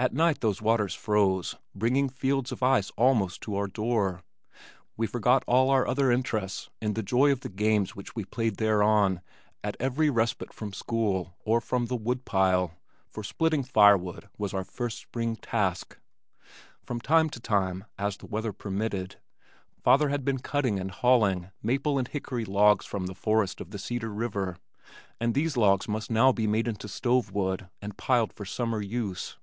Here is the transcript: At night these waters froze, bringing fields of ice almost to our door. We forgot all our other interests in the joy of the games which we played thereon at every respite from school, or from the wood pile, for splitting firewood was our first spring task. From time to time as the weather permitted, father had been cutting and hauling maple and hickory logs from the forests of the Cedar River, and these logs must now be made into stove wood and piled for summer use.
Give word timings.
At 0.00 0.14
night 0.14 0.40
these 0.42 0.62
waters 0.62 0.94
froze, 0.94 1.56
bringing 1.74 2.08
fields 2.08 2.52
of 2.52 2.62
ice 2.62 2.90
almost 2.92 3.40
to 3.40 3.56
our 3.56 3.66
door. 3.66 4.22
We 4.96 5.08
forgot 5.08 5.42
all 5.48 5.70
our 5.70 5.88
other 5.88 6.12
interests 6.12 6.70
in 6.80 6.94
the 6.94 7.02
joy 7.02 7.32
of 7.32 7.40
the 7.40 7.48
games 7.48 7.96
which 7.96 8.14
we 8.14 8.24
played 8.24 8.58
thereon 8.58 9.22
at 9.64 9.74
every 9.80 10.08
respite 10.08 10.52
from 10.52 10.72
school, 10.72 11.34
or 11.40 11.60
from 11.60 11.86
the 11.86 11.96
wood 11.96 12.24
pile, 12.24 12.74
for 13.08 13.24
splitting 13.24 13.64
firewood 13.64 14.28
was 14.38 14.54
our 14.54 14.62
first 14.62 14.98
spring 14.98 15.34
task. 15.34 15.98
From 16.80 17.00
time 17.00 17.28
to 17.30 17.40
time 17.40 17.84
as 17.98 18.16
the 18.18 18.26
weather 18.26 18.52
permitted, 18.52 19.16
father 19.82 20.10
had 20.10 20.24
been 20.24 20.38
cutting 20.38 20.78
and 20.78 20.92
hauling 20.92 21.50
maple 21.60 21.98
and 21.98 22.06
hickory 22.06 22.44
logs 22.44 22.86
from 22.86 23.06
the 23.06 23.16
forests 23.16 23.60
of 23.60 23.72
the 23.72 23.80
Cedar 23.80 24.10
River, 24.12 24.58
and 25.20 25.34
these 25.34 25.56
logs 25.56 25.88
must 25.88 26.08
now 26.08 26.30
be 26.30 26.46
made 26.46 26.68
into 26.68 26.86
stove 26.86 27.32
wood 27.32 27.68
and 27.82 27.96
piled 27.98 28.32
for 28.32 28.44
summer 28.44 28.80
use. 28.80 29.36